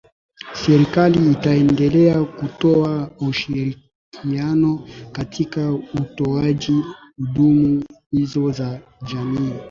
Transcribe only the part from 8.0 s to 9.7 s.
hizo za jamii